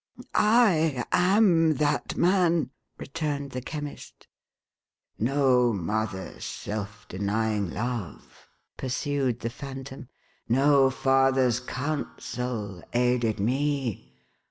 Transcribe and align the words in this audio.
"I 0.33 1.05
am 1.11 1.75
that 1.75 2.17
man," 2.17 2.71
returned 2.97 3.51
the 3.51 3.61
Chemist. 3.61 4.25
"No 5.19 5.71
mother's 5.73 6.43
self 6.43 7.07
denying 7.07 7.69
love," 7.69 8.47
pursued 8.77 9.41
the 9.41 9.51
Phantom, 9.51 10.09
"no 10.49 10.89
father's 10.89 11.59
counsel, 11.59 12.81
aided 12.93 13.39
me. 13.39 14.17